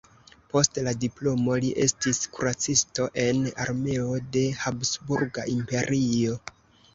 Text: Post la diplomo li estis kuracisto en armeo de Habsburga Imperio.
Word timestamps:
Post 0.53 0.77
la 0.85 0.93
diplomo 1.01 1.57
li 1.65 1.67
estis 1.83 2.21
kuracisto 2.37 3.05
en 3.25 3.43
armeo 3.67 4.17
de 4.39 4.43
Habsburga 4.63 5.47
Imperio. 5.59 6.41